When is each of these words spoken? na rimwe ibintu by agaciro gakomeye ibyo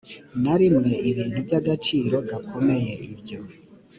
na 0.43 0.53
rimwe 0.61 0.91
ibintu 1.09 1.37
by 1.45 1.53
agaciro 1.59 2.15
gakomeye 2.29 2.93
ibyo 3.11 3.39